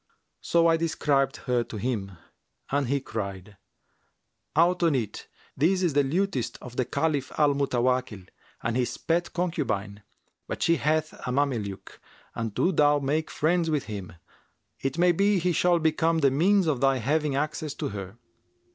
So 0.41 0.65
I 0.65 0.77
described 0.77 1.35
her 1.45 1.63
to 1.65 1.77
him 1.77 2.13
and 2.71 2.87
he 2.87 2.99
cried, 2.99 3.57
'Out 4.55 4.81
on 4.81 4.95
it! 4.95 5.27
This 5.55 5.83
is 5.83 5.93
the 5.93 6.03
lutanist 6.03 6.57
of 6.59 6.75
the 6.75 6.85
Caliph 6.85 7.31
Al 7.37 7.53
Mutawakkil 7.53 8.27
and 8.63 8.75
his 8.75 8.97
pet 8.97 9.31
concubine. 9.31 10.01
But 10.47 10.63
she 10.63 10.77
hath 10.77 11.13
a 11.13 11.29
Mameluke[FN#356] 11.31 11.97
and 12.33 12.51
do 12.55 12.71
thou 12.71 12.97
make 12.97 13.29
friends 13.29 13.69
with 13.69 13.83
him; 13.83 14.13
it 14.79 14.97
may 14.97 15.11
be 15.11 15.37
he 15.37 15.51
shall 15.51 15.77
become 15.77 16.17
the 16.17 16.31
means 16.31 16.65
of 16.65 16.81
thy 16.81 16.97
having 16.97 17.35
access 17.35 17.75
to 17.75 17.89
her.' 17.89 18.17